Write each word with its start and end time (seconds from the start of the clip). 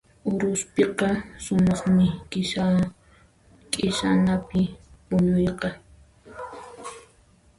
Uruspiqa 0.29 1.09
sumaqmi 1.43 2.05
q'isanapi 3.71 4.61
puñuyqa. 5.05 5.69